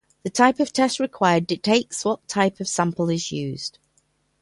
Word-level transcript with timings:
The 0.23 0.31
type 0.31 0.59
of 0.59 0.73
test 0.73 0.99
required 0.99 1.45
dictates 1.45 2.03
what 2.03 2.27
type 2.27 2.59
of 2.59 2.67
sample 2.67 3.11
is 3.11 3.31
used. 3.31 3.77